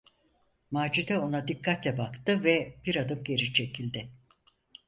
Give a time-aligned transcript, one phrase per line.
[0.71, 4.09] Macide ona dikkatle baktı ve bir adım geri çekildi.